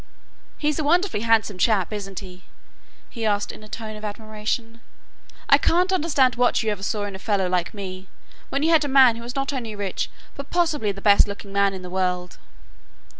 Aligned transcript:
"He's 0.57 0.79
a 0.79 0.83
wonderfully 0.83 1.19
handsome 1.19 1.59
chap, 1.59 1.93
isn't 1.93 2.21
he?" 2.21 2.41
he 3.07 3.23
asked 3.23 3.51
in 3.51 3.63
a 3.63 3.67
tone 3.67 3.95
of 3.95 4.03
admiration. 4.03 4.81
"I 5.47 5.59
can't 5.59 5.93
understand 5.93 6.33
what 6.37 6.63
you 6.63 6.71
ever 6.71 6.81
saw 6.81 7.03
in 7.03 7.13
a 7.13 7.19
fellow 7.19 7.47
like 7.47 7.71
me, 7.75 8.07
when 8.49 8.63
you 8.63 8.71
had 8.71 8.83
a 8.83 8.87
man 8.87 9.15
who 9.15 9.21
was 9.21 9.35
not 9.35 9.53
only 9.53 9.75
rich, 9.75 10.09
but 10.33 10.49
possibly 10.49 10.91
the 10.91 11.01
best 11.01 11.27
looking 11.27 11.53
man 11.53 11.75
in 11.75 11.83
the 11.83 11.87
world." 11.91 12.39